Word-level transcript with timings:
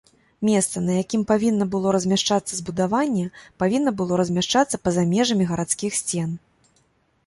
Месца, 0.47 0.77
на 0.85 0.95
якім 1.01 1.25
павінна 1.31 1.67
было 1.75 1.91
размяшчацца 1.97 2.51
збудаванне, 2.61 3.27
павінна 3.65 3.95
было 4.03 4.13
размяшчацца 4.23 4.83
па-за 4.87 5.09
межамі 5.17 5.43
гарадскіх 5.53 5.91
сцен. 6.05 6.29